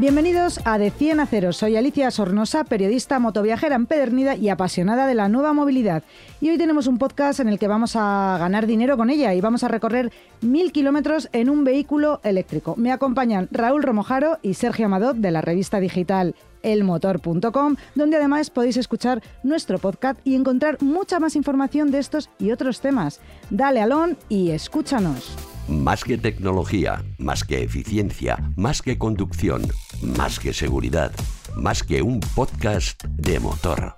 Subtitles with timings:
[0.00, 1.52] Bienvenidos a De 100 a 0.
[1.52, 6.04] Soy Alicia Sornosa, periodista motoviajera empedernida y apasionada de la nueva movilidad.
[6.40, 9.42] Y hoy tenemos un podcast en el que vamos a ganar dinero con ella y
[9.42, 12.76] vamos a recorrer mil kilómetros en un vehículo eléctrico.
[12.78, 18.78] Me acompañan Raúl Romojaro y Sergio Amadot de la revista digital elmotor.com, donde además podéis
[18.78, 23.20] escuchar nuestro podcast y encontrar mucha más información de estos y otros temas.
[23.50, 25.59] Dale alón y escúchanos.
[25.70, 29.62] Más que tecnología, más que eficiencia, más que conducción,
[30.02, 31.12] más que seguridad,
[31.54, 33.94] más que un podcast de motor.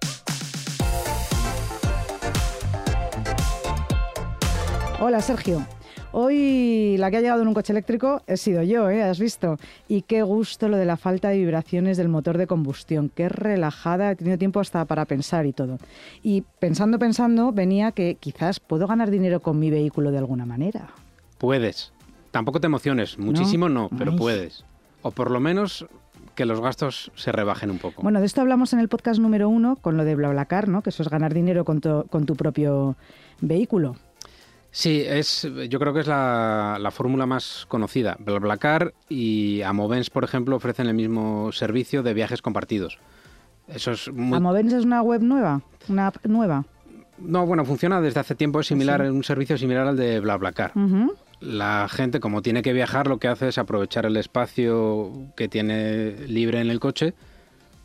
[5.01, 5.67] Hola Sergio.
[6.13, 9.03] Hoy la que ha llegado en un coche eléctrico he sido yo, ¿eh?
[9.03, 9.57] ¿Has visto?
[9.89, 13.11] Y qué gusto lo de la falta de vibraciones del motor de combustión.
[13.15, 15.79] Qué relajada, he tenido tiempo hasta para pensar y todo.
[16.23, 20.91] Y pensando, pensando, venía que quizás puedo ganar dinero con mi vehículo de alguna manera.
[21.43, 21.93] Puedes.
[22.31, 24.17] Tampoco te emociones, muchísimo no, pero Ay.
[24.17, 24.65] puedes.
[25.03, 25.87] O por lo menos
[26.37, 28.01] que los gastos se rebajen un poco.
[28.01, 30.83] Bueno, de esto hablamos en el podcast número uno con lo de BlaBlaCar, ¿no?
[30.83, 32.95] Que eso es ganar dinero con tu, con tu propio
[33.41, 33.97] vehículo.
[34.71, 38.17] Sí, es, yo creo que es la, la fórmula más conocida.
[38.21, 42.99] BlaBlaCar y Amovens, por ejemplo, ofrecen el mismo servicio de viajes compartidos.
[43.67, 44.37] Eso es muy...
[44.39, 46.65] Amovens es una web nueva, una app nueva.
[47.19, 49.09] No, bueno, funciona desde hace tiempo, es similar, Sí.
[49.09, 50.71] un servicio similar al de BlaBlaCar.
[50.77, 51.13] Ujú.
[51.43, 56.13] La gente, como tiene que viajar, lo que hace es aprovechar el espacio que tiene
[56.29, 57.15] libre en el coche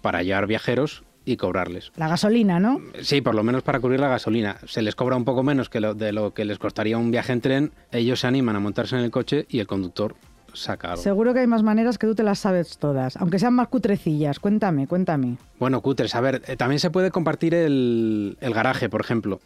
[0.01, 1.91] para llevar viajeros y cobrarles.
[1.97, 2.79] La gasolina, ¿no?
[3.01, 4.57] Sí, por lo menos para cubrir la gasolina.
[4.65, 7.33] Se les cobra un poco menos que lo, de lo que les costaría un viaje
[7.33, 7.71] en tren.
[7.91, 10.15] Ellos se animan a montarse en el coche y el conductor
[10.61, 11.01] saca algo.
[11.01, 14.39] Seguro que hay más maneras que tú te las sabes todas, aunque sean más cutrecillas.
[14.39, 15.37] Cuéntame, cuéntame.
[15.59, 19.39] Bueno, cutres, a ver, eh, también se puede compartir el, el garaje, por ejemplo.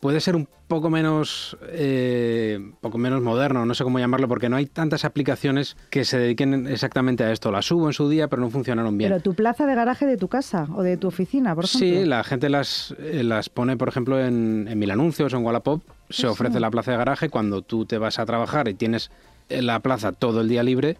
[0.00, 4.56] Puede ser un poco menos, eh, poco menos moderno, no sé cómo llamarlo, porque no
[4.56, 7.50] hay tantas aplicaciones que se dediquen exactamente a esto.
[7.50, 9.10] Las subo en su día, pero no funcionaron bien.
[9.10, 11.88] Pero tu plaza de garaje de tu casa o de tu oficina, por ejemplo.
[11.88, 15.44] Sí, la gente las, eh, las pone, por ejemplo, en, en Mil Anuncios o en
[15.44, 15.82] Wallapop.
[16.08, 16.60] Se ofrece sí.
[16.60, 17.28] la plaza de garaje.
[17.28, 19.10] Cuando tú te vas a trabajar y tienes
[19.48, 20.96] la plaza todo el día libre,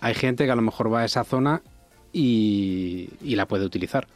[0.00, 1.62] hay gente que a lo mejor va a esa zona
[2.12, 4.06] y, y la puede utilizar.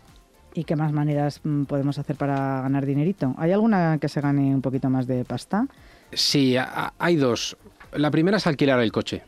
[0.55, 3.35] ¿Y qué más maneras mm, podemos hacer para ganar dinerito?
[3.39, 5.67] ¿Hay alguna que se gane un poquito más de pasta?
[6.13, 7.57] Sí, a- a- hay dos.
[7.93, 9.23] La primera es alquilar el coche,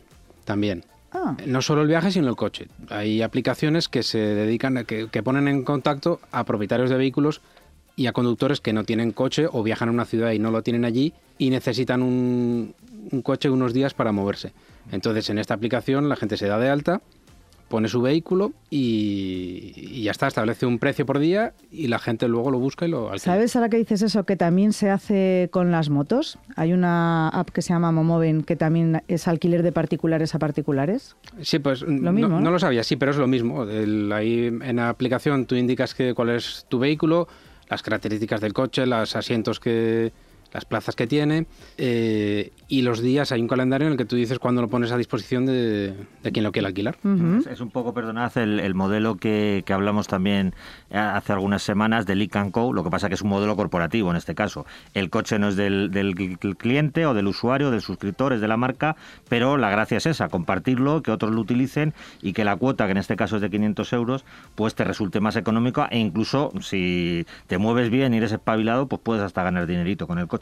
[0.44, 0.84] también.
[1.12, 2.68] Ah, No solo el viaje, sino el coche.
[2.90, 7.40] Hay aplicaciones que se dedican, que, que ponen en contacto a propietarios de vehículos
[7.96, 10.62] y a conductores que no tienen coche o viajan a una ciudad y no lo
[10.62, 12.74] tienen allí y necesitan un,
[13.12, 14.52] un coche unos días para moverse.
[14.92, 17.00] Entonces, en esta aplicación la gente se da de alta,
[17.68, 22.28] pone su vehículo y, y ya está, establece un precio por día y la gente
[22.28, 23.34] luego lo busca y lo alquila.
[23.34, 26.38] ¿sabes ahora que dices eso que también se hace con las motos?
[26.54, 31.16] Hay una app que se llama Momoven que también es alquiler de particulares a particulares.
[31.42, 32.40] Sí, pues Lo no, mismo, ¿no?
[32.40, 33.64] no lo sabía, sí, pero es lo mismo.
[33.64, 37.26] El- ahí en la aplicación tú indicas que, cuál es tu vehículo,
[37.68, 40.12] las características del coche, los asientos que
[40.52, 41.46] las plazas que tiene
[41.78, 43.32] eh, y los días.
[43.32, 46.32] Hay un calendario en el que tú dices cuándo lo pones a disposición de, de
[46.32, 46.96] quien lo quiera alquilar.
[47.40, 50.54] Es, es un poco, perdonad, el, el modelo que, que hablamos también
[50.90, 52.72] eh, hace algunas semanas de Leak Co.
[52.72, 54.66] Lo que pasa que es un modelo corporativo en este caso.
[54.94, 58.48] El coche no es del, del cl- cliente o del usuario, del suscriptor, es de
[58.48, 58.96] la marca,
[59.28, 62.92] pero la gracia es esa, compartirlo, que otros lo utilicen y que la cuota, que
[62.92, 64.24] en este caso es de 500 euros,
[64.54, 69.00] pues te resulte más económica e incluso si te mueves bien y eres espabilado, pues
[69.02, 70.35] puedes hasta ganar dinerito con el coche.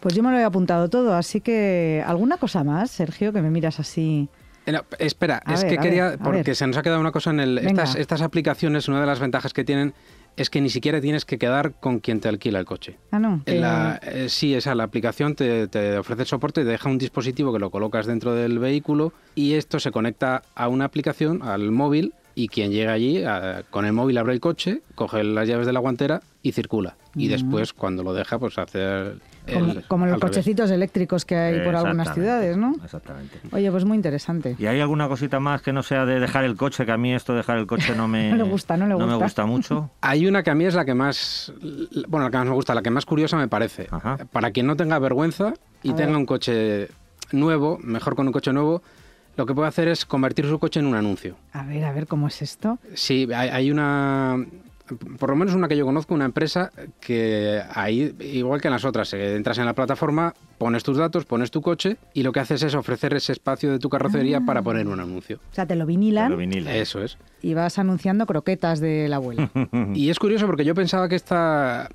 [0.00, 3.50] Pues yo me lo he apuntado todo, así que alguna cosa más, Sergio, que me
[3.50, 4.28] miras así.
[4.66, 7.12] Eh, no, espera, A es ver, que quería, ver, porque se nos ha quedado una
[7.12, 7.58] cosa en el...
[7.58, 9.94] Estas, estas aplicaciones, una de las ventajas que tienen
[10.36, 12.98] es que ni siquiera tienes que quedar con quien te alquila el coche.
[13.10, 13.42] Ah, no.
[13.46, 17.52] La- eh, sí, esa, la aplicación te, te ofrece el soporte, te deja un dispositivo
[17.52, 22.12] que lo colocas dentro del vehículo y esto se conecta a una aplicación, al móvil,
[22.34, 25.72] y quien llega allí, a- con el móvil abre el coche, coge las llaves de
[25.72, 26.96] la guantera y circula.
[27.16, 29.20] Y después, cuando lo deja, pues hace el-
[29.52, 30.20] como, el- como los revés.
[30.30, 32.74] cochecitos eléctricos que hay por algunas ciudades, ¿no?
[32.84, 33.38] Exactamente.
[33.52, 34.54] Oye, pues muy interesante.
[34.58, 36.84] ¿Y hay alguna cosita más que no sea de dejar el coche?
[36.84, 38.94] Que a mí esto de dejar el coche no me, No le gusta, no le
[38.96, 39.16] me gusta.
[39.24, 39.90] gusta mucho.
[40.02, 41.52] Hay una que a mí es la que más,
[42.08, 43.86] bueno, la que más me gusta, la que más curiosa me parece.
[43.90, 44.18] Ajá.
[44.30, 46.16] Para quien no tenga vergüenza y A tenga ver.
[46.18, 46.88] un coche
[47.32, 48.82] nuevo, mejor con un coche nuevo,
[49.36, 51.36] lo que puede hacer es convertir su coche en un anuncio.
[51.52, 52.78] A ver, a ver, ¿cómo es esto?
[52.94, 54.44] Sí, hay, hay una
[55.18, 58.84] por lo menos una que yo conozco, una empresa que ahí, igual que en las
[58.84, 62.40] otras, eh, entras en la plataforma, pones tus datos, pones tu coche y lo que
[62.40, 65.38] haces es ofrecer ese espacio de tu carrocería para poner un anuncio.
[65.50, 66.74] O sea, te lo vinilan, Te lo vinilan.
[66.74, 67.18] Eso es.
[67.42, 69.50] y vas anunciando croquetas de la abuela.
[69.94, 71.88] Y es curioso porque yo pensaba que esta...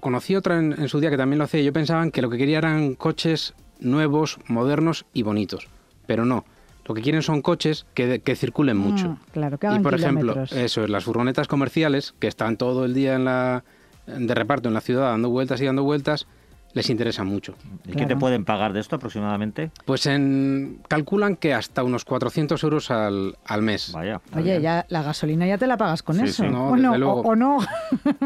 [0.00, 2.28] Conocí otra en, en su día que también lo hacía y yo pensaba que lo
[2.28, 5.68] que quería eran coches nuevos, modernos y bonitos.
[6.06, 6.44] Pero no.
[6.86, 9.18] Lo que quieren son coches que, que circulen mucho.
[9.20, 12.84] Ah, claro, que y hagan por ejemplo, eso es, las furgonetas comerciales que están todo
[12.84, 13.64] el día en la,
[14.06, 16.26] de reparto en la ciudad dando vueltas y dando vueltas,
[16.74, 17.54] les interesa mucho.
[17.84, 18.08] ¿Y qué Claro.
[18.08, 19.70] te pueden pagar de esto aproximadamente?
[19.86, 23.92] Pues en, calculan que hasta unos 400 euros al, al mes.
[23.92, 24.20] Vaya.
[24.36, 26.42] Oye, ya la gasolina ya te la pagas con Sí, eso.
[26.44, 26.50] sí.
[26.50, 27.20] No, o, no, desde luego.
[27.22, 27.58] o, o no.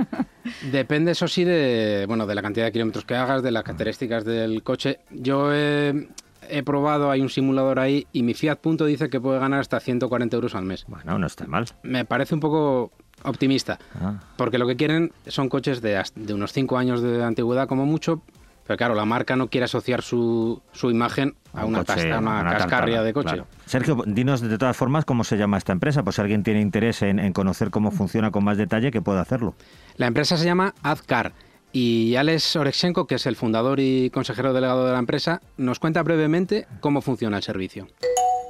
[0.72, 4.24] Depende, eso sí, de, bueno, de la cantidad de kilómetros que hagas, de las características
[4.24, 5.00] del coche.
[5.10, 6.08] Yo he,
[6.50, 9.81] he probado, hay un simulador ahí, y mi Fiat Punto dice que puede ganar hasta
[9.81, 10.85] 140 euros al mes.
[10.88, 11.67] Bueno, no está mal.
[11.82, 12.93] Me parece un poco
[13.23, 14.14] optimista, Ah.
[14.37, 16.02] porque lo que quieren son coches de,
[16.32, 18.23] unos 5 años de antigüedad como mucho,
[18.67, 22.14] pero claro, la marca no quiere asociar su, su imagen a Un una, coche, tas-
[22.14, 23.29] a una una cascarria tartana, de coche.
[23.29, 23.46] claro.
[23.67, 27.03] Sergio, dinos de todas formas cómo se llama esta empresa, pues si alguien tiene interés
[27.03, 29.55] en, en conocer cómo funciona con más detalle, que pueda hacerlo.
[29.96, 31.32] La empresa se llama AdCar
[31.72, 36.02] y Alex Orechenko, que es el fundador y consejero delegado de la empresa, nos cuenta
[36.02, 37.87] brevemente cómo funciona el servicio.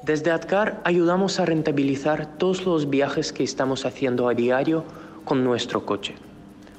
[0.03, 4.85] Desde ADCAR ayudamos a rentabilizar todos los viajes que estamos haciendo a diario
[5.25, 6.15] con nuestro coche.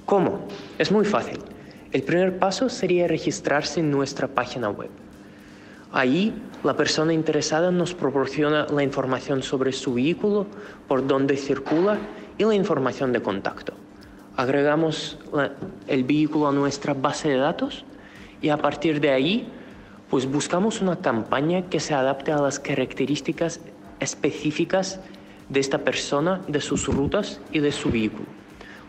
[0.05, 0.47] ¿Cómo?
[0.79, 1.37] Es muy fácil.
[1.91, 4.89] El primer paso sería registrarse en nuestra página web.
[5.91, 6.33] Ahí
[6.63, 10.47] la persona interesada nos proporciona la información sobre su vehículo,
[10.87, 11.99] por dónde circula
[12.37, 13.73] y la información de contacto.
[14.37, 15.17] Agregamos
[15.87, 17.85] el vehículo a nuestra base de datos
[18.41, 19.47] y a partir de ahí
[20.09, 23.61] pues buscamos una campaña que se adapte a las características
[23.99, 24.99] específicas
[25.47, 28.25] de esta persona, de sus rutas y de su vehículo.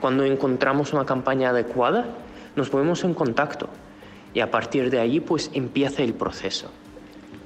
[0.00, 2.06] Cuando encontramos una campaña adecuada,
[2.56, 3.68] nos ponemos en contacto
[4.34, 6.70] y a partir de ahí pues empieza el proceso.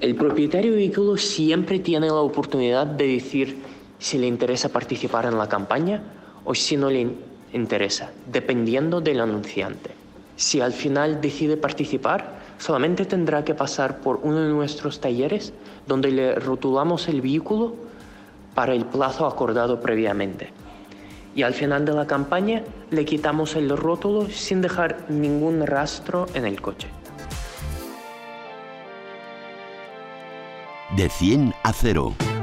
[0.00, 3.58] El propietario de vehículo siempre tiene la oportunidad de decir
[3.98, 6.02] si le interesa participar en la campaña
[6.44, 7.08] o si no le
[7.52, 9.90] interesa, dependiendo del anunciante.
[10.36, 15.52] Si al final decide participar, solamente tendrá que pasar por uno de nuestros talleres
[15.86, 17.74] donde le rotulamos el vehículo
[18.54, 20.50] para el plazo acordado previamente.
[21.34, 26.46] Y al final de la campaña le quitamos el rótulo sin dejar ningún rastro en
[26.46, 26.88] el coche.
[30.96, 32.35] De 100 a 0.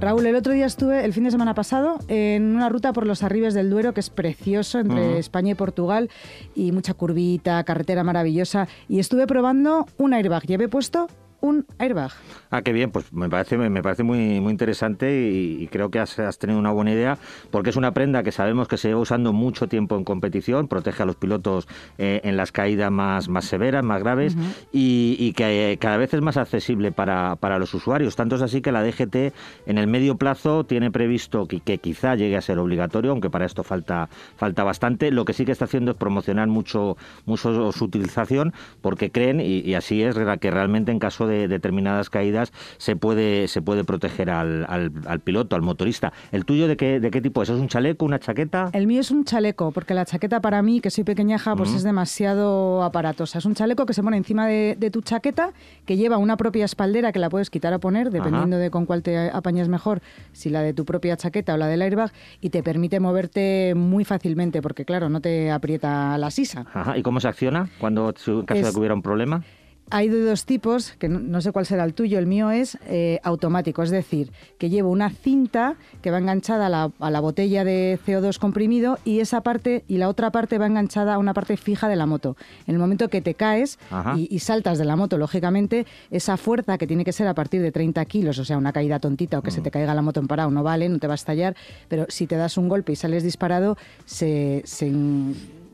[0.00, 3.22] Raúl, el otro día estuve, el fin de semana pasado, en una ruta por los
[3.22, 6.08] arribes del Duero, que es precioso, entre España y Portugal,
[6.54, 10.44] y mucha curvita, carretera maravillosa, y estuve probando un airbag.
[10.44, 11.06] Llevé puesto
[11.40, 12.10] un airbag.
[12.50, 15.98] Ah, qué bien, pues me parece, me parece muy, muy interesante y, y creo que
[15.98, 17.18] has, has tenido una buena idea,
[17.50, 21.02] porque es una prenda que sabemos que se lleva usando mucho tiempo en competición, protege
[21.02, 24.36] a los pilotos eh, en las caídas más, más severas, más graves,
[24.72, 28.16] y, y que eh, cada vez es más accesible para, para los usuarios.
[28.16, 29.32] Tanto es así que la DGT
[29.66, 33.46] en el medio plazo tiene previsto que, que quizá llegue a ser obligatorio, aunque para
[33.46, 35.10] esto falta, falta bastante.
[35.10, 36.96] Lo que sí que está haciendo es promocionar mucho,
[37.26, 42.10] mucho su utilización, porque creen, y, y así es, que realmente en caso de determinadas
[42.10, 46.12] caídas se puede, se puede proteger al, al- al piloto, al motorista.
[46.32, 47.48] ¿El tuyo de qué, de qué tipo es?
[47.48, 48.70] ¿Es un chaleco, una chaqueta?
[48.72, 51.82] El mío es un chaleco, porque la chaqueta para mí, que soy pequeñaja, pues es
[51.82, 53.38] demasiado aparatosa.
[53.38, 55.52] Es un chaleco que se pone encima de, de tu chaqueta,
[55.86, 59.02] que lleva una propia espaldera que la puedes quitar o poner, dependiendo de con cuál
[59.02, 60.00] te apañes mejor,
[60.32, 64.04] si la de tu propia chaqueta o la del airbag, y te permite moverte muy
[64.04, 66.66] fácilmente, porque claro, no te aprieta la sisa.
[66.72, 66.96] Ajá.
[66.98, 69.42] ¿Y cómo se acciona cuando en caso de que hubiera un problema?
[69.90, 72.78] Hay de dos tipos, que no, no sé cuál será el tuyo, el mío es
[72.86, 77.20] eh, automático, es decir, que llevo una cinta que va enganchada a la, a la
[77.20, 81.34] botella de CO2 comprimido y esa parte y la otra parte va enganchada a una
[81.34, 82.36] parte fija de la moto.
[82.66, 83.78] En el momento que te caes
[84.16, 87.60] y, y saltas de la moto, lógicamente, esa fuerza que tiene que ser a partir
[87.60, 90.20] de 30 kilos, o sea, una caída tontita o que se te caiga la moto
[90.20, 91.56] en parado, no vale, no te va a estallar,
[91.88, 94.62] pero si te das un golpe y sales disparado, se...
[94.64, 94.92] se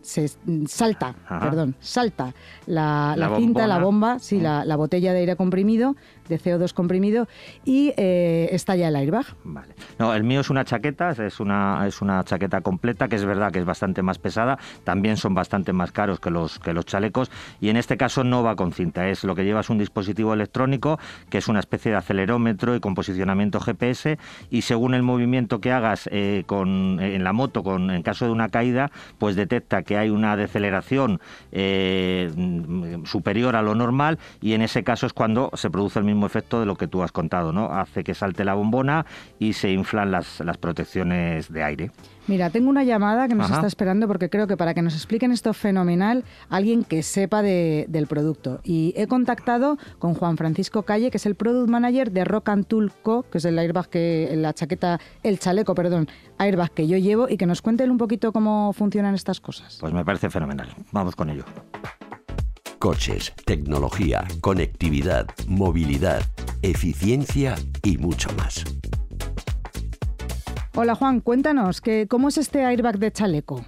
[0.06, 0.28] se
[0.66, 1.40] salta, Ajá.
[1.40, 2.32] perdón, salta
[2.66, 5.96] la, La la cinta, la bomba, sí, la, la botella de aire comprimido,
[6.28, 7.28] de CO2 comprimido,
[7.64, 9.26] y eh, estalla el airbag.
[9.44, 9.74] Vale.
[9.98, 13.50] No, el mío es una chaqueta, es una, es una chaqueta completa, que es verdad
[13.52, 17.30] que es bastante más pesada, también son bastante más caros que los, que los chalecos,
[17.60, 20.34] y en este caso no va con cinta, es lo que lleva es un dispositivo
[20.34, 20.98] electrónico,
[21.30, 24.18] que es una especie de acelerómetro y con posicionamiento GPS,
[24.50, 28.30] y según el movimiento que hagas eh, con, en la moto, con, en caso de
[28.30, 31.20] una caída, pues detecta que hay una deceleración
[31.52, 32.30] eh,
[33.04, 36.60] superior a lo normal y en ese caso es cuando se produce el mismo efecto
[36.60, 37.72] de lo que tú has contado, ¿no?
[37.72, 39.06] Hace que salte la bombona
[39.38, 41.90] y se inflan las, las protecciones de aire.
[42.28, 45.30] Mira, tengo una llamada que nos está esperando porque creo que para que nos expliquen
[45.30, 48.60] esto fenomenal, alguien que sepa del producto.
[48.64, 52.66] Y he contactado con Juan Francisco Calle, que es el Product Manager de Rock and
[52.66, 56.98] Tool Co., que es el airbag que, la chaqueta, el chaleco, perdón, airbag que yo
[56.98, 59.78] llevo y que nos cuente un poquito cómo funcionan estas cosas.
[59.80, 60.68] Pues me parece fenomenal.
[60.90, 61.44] Vamos con ello.
[62.78, 66.22] Coches, tecnología, conectividad, movilidad,
[66.62, 68.64] eficiencia y mucho más.
[70.78, 73.64] Hola Juan, cuéntanos, que, ¿cómo es este airbag de chaleco?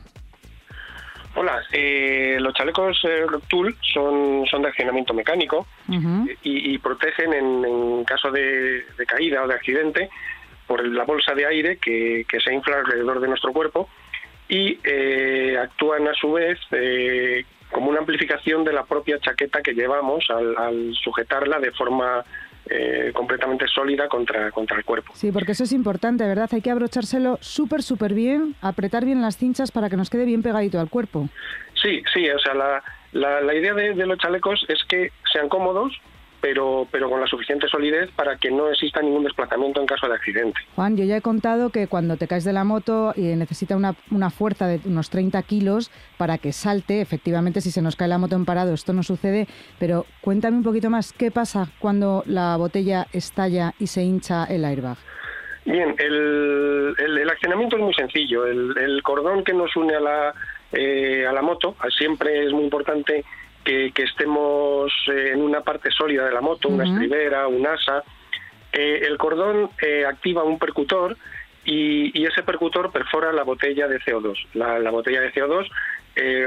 [1.35, 5.67] Hola, eh, los chalecos eh, Tool son, son de accionamiento mecánico
[6.43, 10.11] y, protegen en, caso de, caída o de accidente
[10.67, 13.89] por la bolsa de aire que, se infla alrededor de nuestro cuerpo
[14.47, 16.59] y eh, actúan a su vez
[17.71, 22.23] como una amplificación de la propia chaqueta que llevamos al sujetarla de forma
[22.71, 25.13] eh, completamente sólida contra, contra el cuerpo.
[25.15, 26.49] Sí, porque eso es importante, ¿verdad?
[26.53, 30.43] Hay que abrochárselo súper, súper bien, apretar bien las cinchas para que nos quede bien
[30.43, 31.29] pegadito al cuerpo.
[31.81, 32.83] Sí, sí, o sea, la,
[33.13, 35.99] la, idea de, los chalecos es que sean cómodos,
[36.41, 40.15] pero, pero con la suficiente solidez para que no exista ningún desplazamiento en caso de
[40.15, 40.61] accidente.
[40.75, 43.95] Juan, yo ya he contado que cuando te caes de la moto y necesita una,
[44.11, 48.19] una fuerza de unos 30 kilos para que salte, efectivamente si se nos cae la
[48.19, 49.47] moto en parado esto no sucede,
[49.79, 54.65] pero cuéntame un poquito más, ¿qué pasa cuando la botella estalla y se hincha el
[54.65, 54.99] airbag?
[55.65, 58.47] Bien, el, el, accionamiento es muy sencillo.
[58.47, 60.35] El, el, cordón que nos une a la,
[60.73, 63.23] eh, a la moto siempre es muy importante
[63.95, 68.03] que, estemos eh, en una parte sólida de la moto, una estribera, un asa.
[68.73, 71.17] Eh, el cordón eh, activa un percutor
[71.65, 74.37] y, ese percutor perfora la botella de CO2.
[74.55, 75.69] La, botella de CO2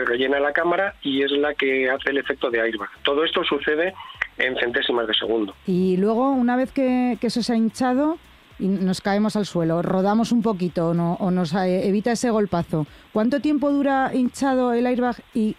[0.06, 2.90] rellena la cámara y es la que hace el efecto de airbag.
[3.04, 3.94] Todo esto sucede
[4.38, 5.56] en centésimas de segundo.
[5.66, 8.18] Y luego, una vez que, eso se ha hinchado,
[8.60, 12.86] y nos caemos al suelo, rodamos un poquito o nos evita ese golpazo.
[13.14, 15.56] ¿Cuánto tiempo dura hinchado el airbag y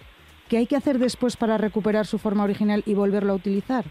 [0.52, 3.86] ¿Qué hay que hacer después para recuperar su forma original y volverlo a utilizar?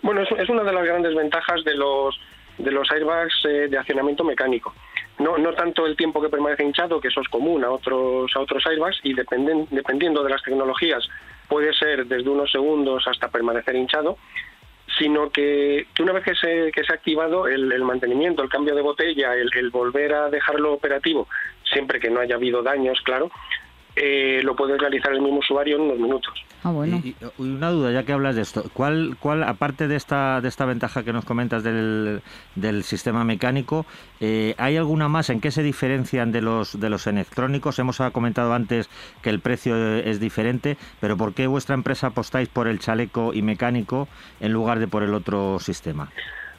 [0.00, 2.18] Bueno, es, una de las grandes ventajas de los,
[2.56, 4.74] de los airbags eh, de accionamiento mecánico.
[5.18, 8.40] No, no tanto el tiempo que permanece hinchado, que eso es común a otros, a
[8.40, 11.06] otros airbags, y dependen, dependiendo de las tecnologías
[11.48, 14.16] puede ser desde unos segundos hasta permanecer hinchado,
[14.98, 18.80] sino que, una vez que se, que se ha activado el, mantenimiento, el cambio de
[18.80, 21.28] botella, el, volver a dejarlo operativo,
[21.62, 23.30] siempre que no haya habido daños, claro,
[24.02, 26.32] eh, lo puede realizar el mismo usuario en unos minutos.
[26.62, 27.02] Ah, bueno.
[27.04, 30.64] Y, una duda, ya que hablas de esto, ¿cuál, cuál aparte de esta, de esta
[30.64, 32.22] ventaja que nos comentas del,
[32.54, 33.84] del sistema mecánico,
[34.20, 35.28] eh, ¿hay alguna más?
[35.28, 37.78] ¿En qué se diferencian de los, de los electrónicos?
[37.78, 38.88] Hemos comentado antes
[39.22, 43.42] que el precio es diferente, pero ¿por qué vuestra empresa apostáis por el chaleco y
[43.42, 44.08] mecánico
[44.40, 46.10] en lugar de por el otro sistema?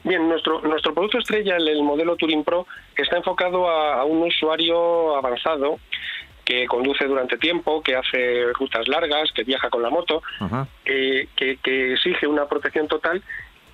[0.04, 5.78] Bien, nuestro, nuestro producto estrella, el, modelo Touring Pro, está enfocado a un usuario avanzado
[6.44, 10.22] que conduce durante tiempo, que hace rutas largas, que viaja con la moto,
[10.84, 13.22] que, que, exige una protección total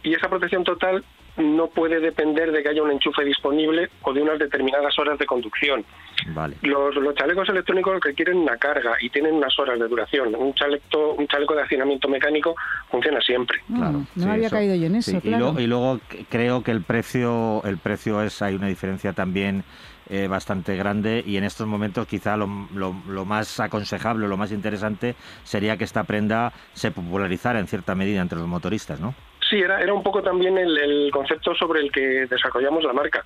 [0.02, 1.04] y esa protección total
[1.38, 5.26] no puede depender de que haya un enchufe disponible o de unas determinadas horas de
[5.26, 5.84] conducción.
[6.28, 6.56] Vale.
[6.62, 10.34] Los, los, chalecos electrónicos requieren una carga y tienen unas horas de duración.
[10.34, 12.54] Un chaleco, un chaleco de accionamiento mecánico
[12.90, 13.60] funciona siempre.
[13.68, 15.20] Mm, claro, no había caído yo en eso.
[15.22, 19.64] Y, y, luego creo que el precio, el precio es, hay una diferencia también
[20.10, 25.14] eh, bastante grande y en estos momentos quizá lo, lo, más aconsejable, lo más interesante
[25.44, 29.14] sería que esta prenda se popularizara en cierta medida entre los motoristas, ¿no?
[29.48, 33.24] Sí, era, era un poco también el, concepto sobre el que desarrollamos la marca.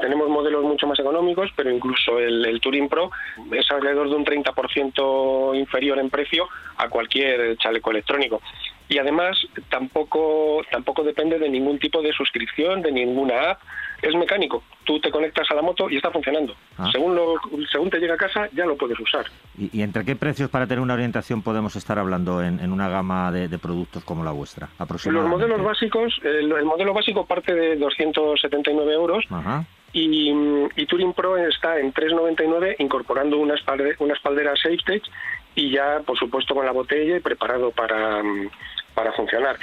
[0.00, 3.10] Tenemos modelos mucho más económicos, pero incluso el, el Touring Pro
[3.52, 8.40] es alrededor de un 30% inferior en precio a cualquier chaleco electrónico
[8.88, 9.38] y además
[9.70, 13.62] tampoco tampoco depende de ningún tipo de suscripción de ninguna app
[14.04, 14.62] es mecánico.
[14.84, 16.54] Tú te conectas a la moto y está funcionando.
[16.76, 16.88] Ah.
[16.92, 17.34] según lo,
[17.70, 19.24] según te llega a casa ya lo puedes usar.
[19.56, 23.58] ¿Y, entre qué precios para tener una orientación podemos estar hablando en, una gama de,
[23.58, 29.24] productos como la vuestra los modelos básicos el, modelo básico parte de 279 euros
[29.92, 30.32] Y,
[30.76, 33.54] y Touring Pro está en 399 incorporando una,
[33.98, 35.04] una espaldera SafeTech
[35.54, 38.22] y ya por supuesto con la botella y preparado para
[38.94, 39.56] para funcionar.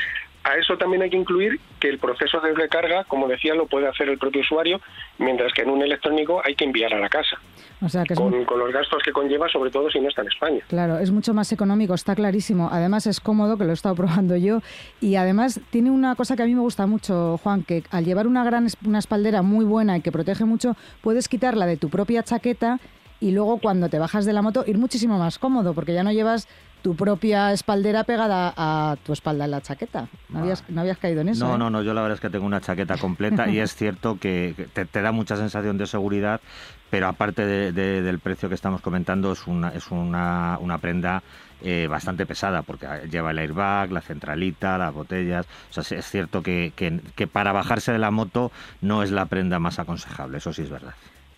[0.43, 3.87] A eso también hay que incluir que el proceso de recarga, como decía, lo puede
[3.87, 4.81] hacer el propio usuario,
[5.19, 7.39] mientras que en un electrónico hay que enviar a la casa.
[7.81, 10.59] O sea, que con, los gastos que conlleva, sobre todo si no está en España.
[10.67, 12.69] Claro, es mucho más económico, está clarísimo.
[12.71, 14.61] Además es cómodo, que lo he estado probando yo.
[14.99, 18.25] Y además tiene una cosa que a mí me gusta mucho, Juan, que al llevar
[18.25, 22.23] una gran una espaldera muy buena y que protege mucho, puedes quitarla de tu propia
[22.23, 22.79] chaqueta
[23.19, 26.11] y luego cuando te bajas de la moto ir muchísimo más cómodo porque ya no
[26.11, 26.47] llevas
[26.81, 30.07] tu propia espaldera pegada a tu espalda en la chaqueta.
[30.29, 31.45] No, habías, no habías caído en eso.
[31.47, 31.57] No, ¿eh?
[31.57, 34.55] no, no, yo la verdad es que tengo una chaqueta completa y es cierto que
[34.73, 36.41] te, te da mucha sensación de seguridad,
[36.89, 41.21] pero aparte de- de- del precio que estamos comentando, es una, es una, una prenda
[41.63, 45.45] eh, bastante pesada, porque lleva el airbag, la centralita, las botellas.
[45.75, 49.25] O sea, es cierto que, que- que para bajarse de la moto no es la
[49.25, 50.93] prenda más aconsejable, eso sí es verdad.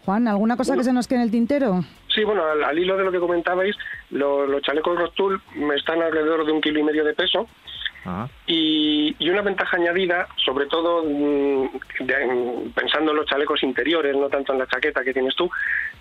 [0.06, 1.82] Juan, ¿alguna cosa que se nos quede en el tintero?
[2.14, 3.76] Sí, bueno, al, al hilo de lo que comentabais,
[4.12, 5.42] lo- los chalecos Rocktool
[5.76, 7.48] están alrededor de un kilo y medio de peso
[8.06, 8.30] Ajá.
[8.46, 11.70] y, y una ventaja añadida, sobre todo mm,
[12.02, 15.50] de- pensando en los chalecos interiores, no tanto en la chaqueta que tienes tú,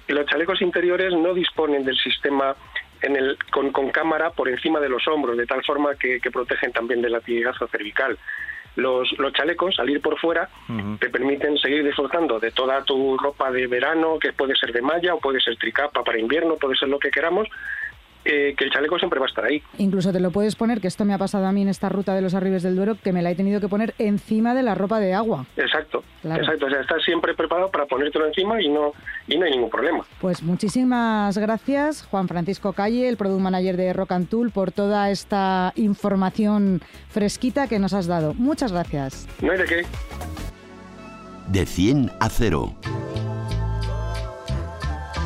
[0.07, 2.57] que los chalecos interiores no disponen del sistema
[3.03, 6.31] en el, con, con cámara por encima de los hombros, de tal forma que, que
[6.31, 8.19] protegen también del latigazo cervical.
[8.77, 10.49] Los, los chalecos, al ir por fuera,
[10.99, 15.15] te permiten seguir disfrutando de toda tu ropa de verano, que puede ser de malla
[15.15, 17.49] o puede ser tricapa para invierno, puede ser lo que queramos,
[18.25, 19.63] eh, que el chaleco siempre va a estar ahí.
[19.79, 22.15] Incluso te lo puedes poner, que esto me ha pasado a mí en esta ruta
[22.15, 24.75] de los Arribes del Duero, que me la he tenido que poner encima de la
[24.75, 25.47] ropa de agua.
[25.57, 26.43] Exacto, Claro.
[26.43, 26.67] exacto.
[26.67, 28.93] O sea, estás siempre preparado para ponértelo encima y no
[29.27, 30.05] y no hay ningún problema.
[30.21, 35.11] Pues muchísimas gracias, Juan Francisco Calle, el Product Manager de Rock and Tool, por toda
[35.11, 38.35] esta información fresquita que nos has dado.
[38.35, 39.27] Muchas gracias.
[39.41, 39.83] No hay de qué.
[41.49, 42.75] De 100 a 0.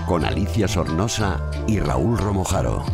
[0.07, 2.85] Con Alicia Sornosa y Raúl Romojaro.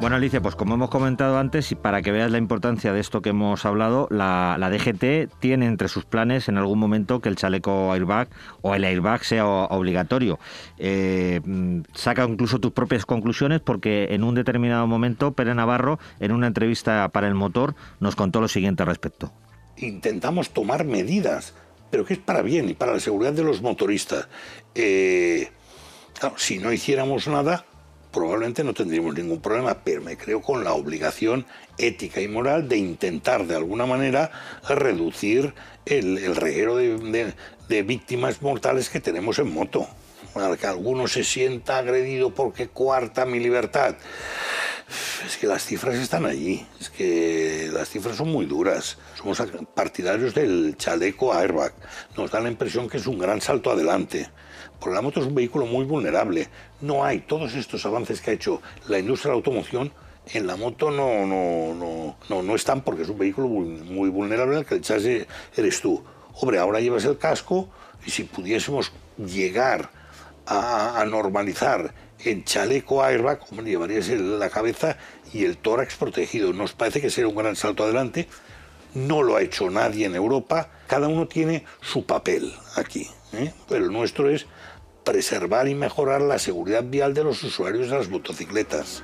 [0.00, 3.22] Bueno, Alicia, pues como hemos comentado antes, y para que veas la importancia de esto
[3.22, 7.36] que hemos hablado, la, la DGT tiene entre sus planes en algún momento que el
[7.36, 8.28] chaleco airbag
[8.62, 10.40] o el airbag sea obligatorio.
[10.78, 16.32] Eh, mm, saca incluso tus propias conclusiones porque en un determinado momento Pere Navarro, en
[16.32, 19.30] una entrevista para el motor, nos contó lo siguiente al respecto.
[19.76, 21.54] intentamos tomar medidas,
[21.90, 24.28] pero que es para bien y para la seguridad de los motoristas.
[24.74, 25.50] Eh,
[26.36, 27.64] si no hiciéramos nada,
[28.12, 31.46] probablemente no tendríamos ningún problema, pero me creo con la obligación
[31.78, 34.30] ética y moral de intentar de alguna manera
[34.68, 35.54] reducir
[35.86, 37.32] el, el reguero de,
[37.68, 39.86] de- víctimas mortales que tenemos en moto.
[40.34, 43.96] Para que alguno se sienta agredido porque cuarta mi libertad.
[45.24, 48.98] Es que las cifras están allí, es que las cifras son muy duras.
[49.16, 49.40] Somos
[49.74, 51.72] partidarios del chaleco airbag.
[52.16, 54.28] Nos da la impresión que es un gran salto adelante.
[54.78, 56.48] Porque la moto es un vehículo muy vulnerable.
[56.80, 59.92] No hay todos estos avances que ha hecho la industria de la automoción.
[60.32, 64.56] En la moto no, no, no, no, no están porque es un vehículo muy, vulnerable
[64.56, 65.26] al que el chasis
[65.56, 66.02] eres tú.
[66.34, 67.68] Hombre, ahora llevas el casco
[68.04, 69.90] y si pudiésemos llegar
[70.46, 74.96] a normalizar en chaleco airbag, como llevarías la cabeza
[75.32, 76.52] y el tórax protegido.
[76.52, 78.28] Nos parece que será un gran salto adelante.
[78.94, 80.68] No lo ha hecho nadie en Europa.
[80.86, 83.08] Cada uno tiene su papel aquí.
[83.32, 83.52] ¿eh?
[83.68, 84.46] Pero el nuestro es
[85.04, 89.02] preservar y mejorar la seguridad vial de los usuarios de las motocicletas.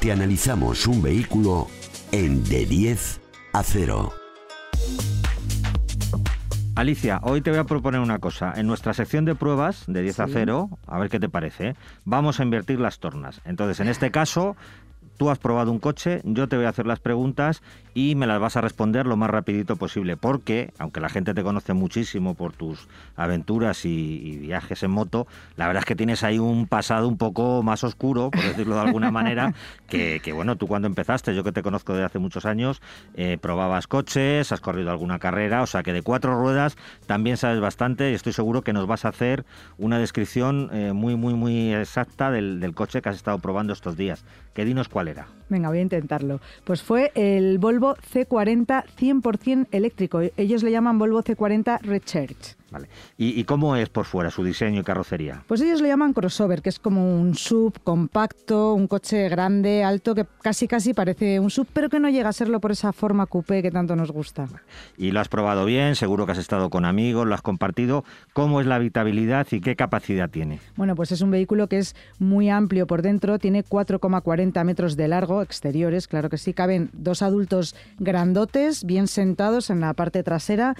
[0.00, 1.68] Te analizamos un vehículo
[2.12, 3.20] en de 10
[3.52, 4.25] a 0.
[6.76, 8.52] Alicia, hoy te voy a proponer una cosa.
[8.54, 10.32] En nuestra sección de pruebas de 10 a Sí.
[10.34, 11.74] 0, a ver qué te parece, ¿eh?
[12.04, 13.40] vamos a invertir las tornas.
[13.46, 14.56] Entonces, en este caso,
[15.16, 17.62] tú has probado un coche, yo te voy a hacer las preguntas
[17.94, 20.16] y me las vas a responder lo más rapidito posible.
[20.16, 25.26] Porque, aunque la gente te conoce muchísimo por tus aventuras y, y viajes en moto,
[25.56, 28.82] la verdad es que tienes ahí un pasado un poco más oscuro, por decirlo de
[28.82, 29.54] alguna manera,
[29.88, 32.82] que, que, bueno, tú cuando empezaste, yo que te conozco desde hace muchos años,
[33.14, 36.76] eh, probabas coches, has corrido alguna carrera, o sea que de cuatro ruedas
[37.06, 39.46] también sabes bastante y estoy seguro que nos vas a hacer
[39.78, 43.96] una descripción eh, muy, muy, muy exacta del, del coche que has estado probando estos
[43.96, 44.24] días.
[44.52, 45.05] Que dinos cuál
[45.48, 46.40] Venga, voy a intentarlo.
[46.64, 50.20] Pues fue el Volvo C40 100% eléctrico.
[50.36, 52.56] Ellos le llaman Volvo C40 Recharge.
[52.76, 52.90] Vale.
[53.16, 55.42] ¿Y, y cómo es por fuera su diseño y carrocería?
[55.46, 60.14] Pues ellos lo llaman crossover, que es como un sub compacto, un coche grande, alto,
[60.14, 63.24] que casi casi parece un sub, pero que no llega a serlo por esa forma
[63.24, 64.46] coupé que tanto nos gusta.
[64.98, 68.04] Y lo has probado bien, seguro que has estado con amigos, lo has compartido.
[68.34, 70.60] ¿Cómo es la habitabilidad y qué capacidad tiene?
[70.76, 75.08] Bueno, pues es un vehículo que es muy amplio por dentro, tiene 4,40 metros de
[75.08, 80.74] largo, exteriores, claro que sí, caben dos adultos grandotes, bien sentados en la parte trasera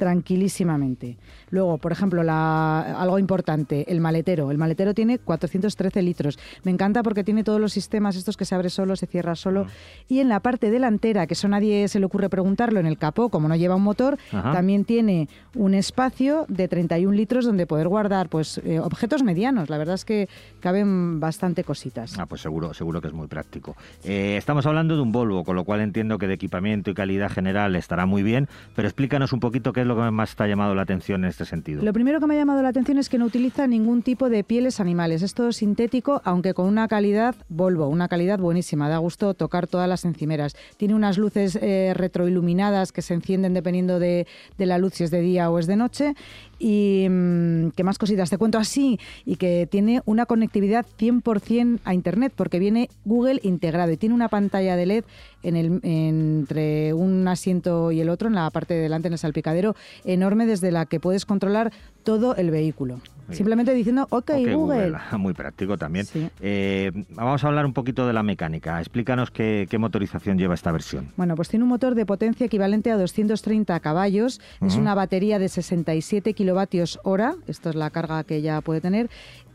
[0.00, 1.18] tranquilísimamente.
[1.50, 4.50] Luego, por ejemplo, la, algo importante, el maletero.
[4.50, 6.38] El maletero tiene 413 litros.
[6.64, 9.66] Me encanta porque tiene todos los sistemas, estos que se abre solo, se cierra solo.
[10.08, 13.28] Y en la parte delantera, que eso nadie se le ocurre preguntarlo, en el capó,
[13.28, 14.52] como no lleva un motor, Ajá.
[14.52, 19.68] también tiene un espacio de 31 litros donde poder guardar pues eh, objetos medianos.
[19.68, 22.18] La verdad es que caben bastante cositas.
[22.18, 23.76] Ah, pues seguro, seguro que es muy práctico.
[24.02, 27.30] Eh, estamos hablando de un Volvo, con lo cual entiendo que de equipamiento y calidad
[27.30, 30.46] general estará muy bien, pero explícanos un poquito qué es lo que más te ha
[30.46, 31.82] llamado la atención en este sentido?
[31.82, 34.44] Lo primero que me ha llamado la atención es que no utiliza ningún tipo de
[34.44, 35.22] pieles animales.
[35.22, 38.88] Es todo sintético, aunque con una calidad Volvo, una calidad buenísima.
[38.88, 40.56] Da gusto tocar todas las encimeras.
[40.76, 44.26] Tiene unas luces eh, retroiluminadas que se encienden dependiendo de,
[44.56, 46.14] de la luz, si es de día o es de noche
[46.60, 51.94] y mm, qué más cositas te cuento así y que tiene una conectividad 100% a
[51.94, 55.04] internet porque viene Google integrado y tiene una pantalla de LED
[55.42, 59.18] en el, entre un asiento y el otro en la parte de delante en el
[59.18, 61.72] salpicadero enorme desde la que puedes controlar
[62.04, 63.00] todo el vehículo.
[63.32, 64.96] Simplemente diciendo, ok, Google.
[65.18, 66.06] Muy práctico también.
[66.40, 68.80] Eh, vamos a hablar un poquito de la mecánica.
[68.80, 71.08] Explícanos qué, motorización lleva esta versión.
[71.16, 74.40] Bueno, pues tiene un motor de potencia equivalente a 230 caballos.
[74.60, 77.34] Es una batería de 67 kilovatios hora.
[77.46, 79.08] Esto es la carga que ya puede tener.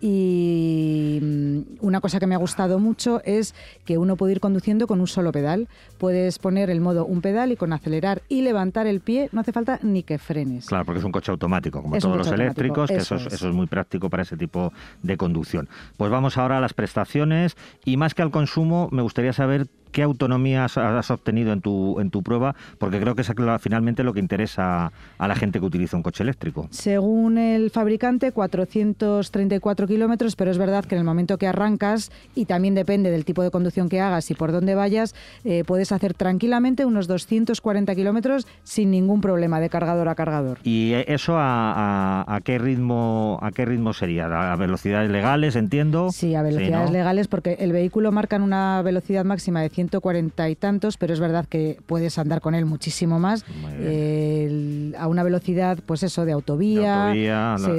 [0.08, 4.86] Y mm, una cosa que me ha gustado mucho es que uno puede ir conduciendo
[4.86, 5.68] con un solo pedal.
[5.98, 9.52] Puedes poner el modo un pedal y con acelerar y levantar el pie no hace
[9.52, 10.68] falta ni que frenes.
[10.68, 13.41] Claro, porque es un coche automático, como todos los eléctricos, que eso, es.
[13.46, 15.68] muy práctico para ese tipo de conducción.
[15.98, 20.03] Pues vamos ahora a las prestaciones y más que al consumo, me gustaría saber ¿Qué
[20.03, 22.53] autonomía has, obtenido en tu, en tu prueba?
[22.79, 23.31] Porque creo que es
[23.62, 26.67] finalmente lo que interesa a la gente que utiliza un coche eléctrico.
[26.71, 32.43] Según el fabricante, 434 kilómetros, pero es verdad que en el momento que arrancas, y
[32.43, 36.13] también depende del tipo de conducción que hagas y por dónde vayas, eh, puedes hacer
[36.13, 40.60] tranquilamente unos 240 kilómetros sin ningún problema de cargador a cargador.
[40.63, 44.25] ¿Y eso a, qué ritmo a qué ritmo sería?
[44.51, 46.12] ¿A velocidades legales, entiendo?
[46.12, 50.56] Sí, a velocidades legales, porque el vehículo marca una velocidad máxima de 100 140 y
[50.56, 53.43] tantos, pero es verdad que puedes andar con él muchísimo más.
[53.43, 57.13] a una velocidad, pues eso, de autovía.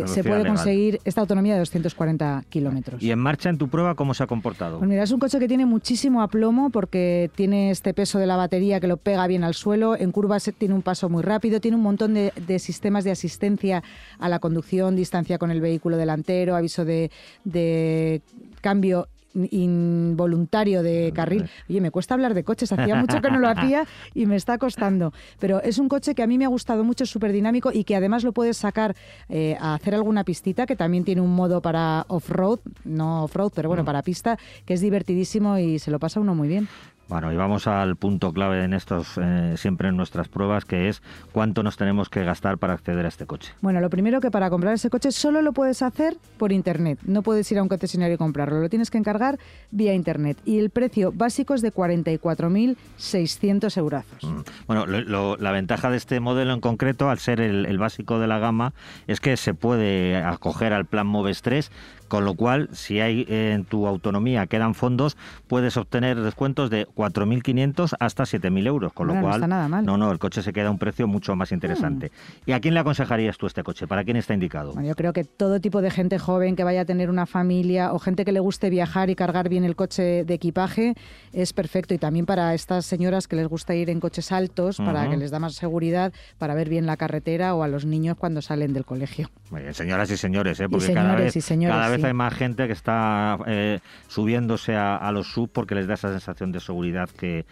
[0.07, 3.03] se, puede conseguir esta autonomía de 240 kilómetros.
[3.03, 4.79] ¿Y en marcha en tu prueba cómo se ha comportado?
[4.79, 8.37] Pues mira, es un coche que tiene muchísimo aplomo porque tiene este peso de la
[8.37, 9.97] batería que lo pega bien al suelo.
[9.97, 13.83] En curvas tiene un paso muy rápido, tiene un montón de, sistemas de asistencia
[14.19, 17.11] a la conducción, distancia con el vehículo delantero, aviso de,
[17.45, 18.23] de
[18.61, 19.09] cambio
[19.51, 21.49] involuntario de carril.
[21.69, 24.59] Oye, me cuesta hablar de coches, hacía mucho que no lo hacía y me está
[24.59, 25.13] costando.
[25.39, 27.85] Pero es un coche que a mí me ha gustado mucho, es súper dinámico y
[27.85, 28.95] que además lo puedes sacar
[29.29, 33.69] eh, a hacer alguna pistita, que también tiene un modo para off-road, no off-road, pero
[33.69, 33.87] bueno, mm.
[33.87, 36.69] para pista, que es divertidísimo y se lo pasa uno muy bien.
[37.09, 41.03] Bueno, y vamos al punto clave en estos, eh, siempre en nuestras pruebas, que es
[41.31, 43.53] cuánto nos tenemos que gastar para acceder a este coche.
[43.61, 46.99] Bueno, lo primero que para comprar ese coche solo lo puedes hacer por internet.
[47.05, 49.39] No puedes ir a un concesionario y comprarlo, lo tienes que encargar
[49.71, 50.37] vía internet.
[50.45, 54.05] Y el precio básico es de 44.600 euros.
[54.23, 54.41] Mm.
[54.67, 58.41] Bueno, la ventaja de este modelo en concreto, al ser el, el, básico de la
[58.41, 58.73] gama,
[59.07, 61.71] es que se puede acoger al plan Moves 3
[62.09, 65.17] con lo cual, si hay eh, en tu autonomía quedan fondos,
[65.47, 69.85] puedes obtener descuentos de 4.500 hasta 7.000 euros, con lo cual, no, está nada mal.
[69.85, 72.07] no, no, el coche se queda a un precio mucho más interesante.
[72.07, 72.51] Mm.
[72.51, 73.87] ¿Y a quién le aconsejarías tú este coche?
[73.87, 74.75] ¿Para quién está indicado?
[74.81, 77.99] yo creo que todo tipo de gente joven que vaya a tener una familia o
[77.99, 80.95] gente que le guste viajar y cargar bien el coche de equipaje
[81.33, 81.95] es perfecto.
[81.95, 85.31] Y también para estas señoras que les gusta ir en coches altos, para que les
[85.31, 88.85] da más seguridad, para ver bien la carretera o a los niños cuando salen del
[88.85, 89.31] colegio.
[89.51, 90.69] Muy bien, señoras y señores, ¿eh?
[90.69, 95.51] porque cada vez, cada vez hay más gente que está eh, subiéndose a, los sub
[95.53, 97.45] porque les da esa sensación de seguridad que,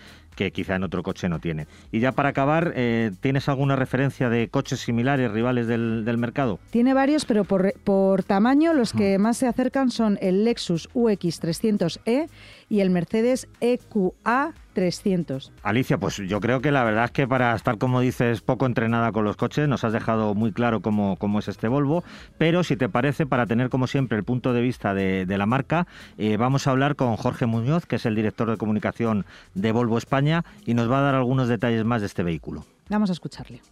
[0.53, 1.67] quizá en otro coche no tiene.
[1.93, 6.59] Y ya para acabar, eh, ¿tienes alguna referencia de coches similares, rivales del, mercado?
[6.71, 9.23] Tiene varios, pero por, por tamaño los que mm.
[9.23, 12.29] más se acercan son el Lexus UX 300e
[12.75, 15.53] y el Mercedes EQA 300.
[15.63, 19.13] Alicia, pues yo creo que la verdad es que para estar, como dices, poco entrenada
[19.13, 22.03] con los coches, nos has dejado muy claro cómo, cómo es este Volvo,
[22.37, 25.87] pero si te parece, para tener como siempre el punto de vista de, la marca,
[26.19, 29.97] eh, vamos a hablar con Jorge Muñoz, que es el director de comunicación de Volvo
[29.97, 32.65] España, y nos va a dar algunos detalles más de este vehículo.
[32.89, 33.63] Vamos a escucharle.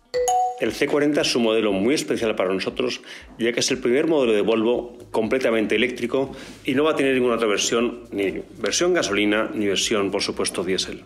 [0.62, 3.00] El C40 es un modelo muy especial para nosotros,
[3.36, 6.30] ya que es el primer modelo de Volvo completamente eléctrico
[6.64, 10.62] y no va a tener ninguna otra versión, ni versión gasolina, ni versión, por supuesto,
[10.62, 11.02] diésel.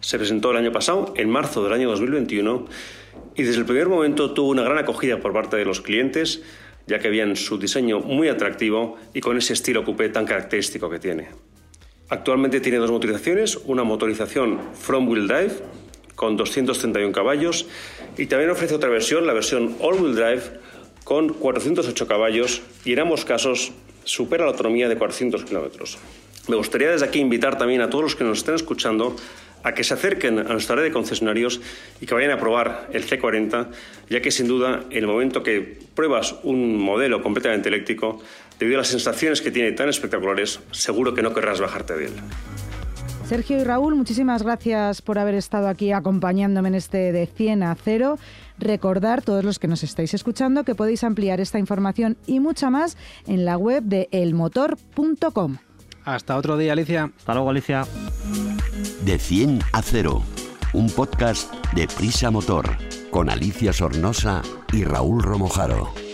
[0.00, 2.64] Se presentó el año pasado, en marzo del año 2021,
[3.36, 6.42] y desde el primer momento tuvo una gran acogida por parte de los clientes,
[6.86, 10.98] ya que habían su diseño muy atractivo y con ese estilo coupé tan característico que
[10.98, 11.28] tiene.
[12.08, 15.52] Actualmente tiene dos motorizaciones, una motorización front wheel drive
[16.18, 17.66] con 231 caballos
[18.16, 20.42] y también ofrece otra versión, la versión all-wheel drive
[21.04, 23.70] con 408 caballos y en ambos casos
[24.02, 25.96] supera la autonomía de 400 kilómetros.
[26.48, 29.14] Me gustaría desde aquí invitar también a todos los que nos estén escuchando
[29.62, 31.60] a que se acerquen a nuestra red de concesionarios
[32.00, 33.68] y que vayan a probar el C40,
[34.10, 38.20] ya que sin duda en el momento que pruebas un modelo completamente eléctrico,
[38.58, 42.12] debido a las sensaciones que tiene tan espectaculares, seguro que no querrás bajarte de él.
[43.28, 47.74] Sergio y Raúl, muchísimas gracias por haber estado aquí acompañándome en este de 100 a
[47.74, 48.18] 0.
[48.58, 52.96] Recordar, todos los que nos estáis escuchando, que podéis ampliar esta información y mucha más
[53.26, 55.58] en la web de elmotor.com.
[56.06, 57.12] Hasta otro día, Alicia.
[57.18, 57.84] Hasta luego, Alicia.
[59.04, 60.22] De 100 a 0,
[60.72, 62.78] un podcast de Prisa Motor
[63.10, 64.40] con Alicia Sornosa
[64.72, 66.07] y Raúl Romojaro.